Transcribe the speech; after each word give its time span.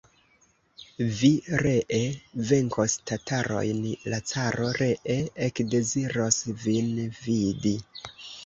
Vi 1.17 1.29
ree 1.63 1.99
venkos 2.51 2.95
tatarojn, 3.11 3.85
la 4.15 4.21
caro 4.31 4.71
ree 4.81 5.21
ekdeziros 5.51 6.41
vin 6.65 6.91
vidi. 7.23 7.77